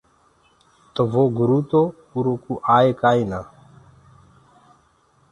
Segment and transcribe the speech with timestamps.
[0.93, 1.81] تو وو گُروُ تو
[2.13, 3.57] اُرو ڪوُ آئو ڪوُ ئي ڪآئي نآ آئي۔